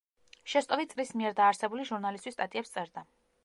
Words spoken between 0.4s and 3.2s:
შესტოვი წრის მიერ დაარსებული ჟურნალისთვის სტატიებს წერდა.